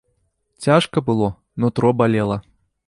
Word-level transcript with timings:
Цяжка 0.67 0.97
было, 1.11 1.29
нутро 1.65 1.95
балела. 2.01 2.41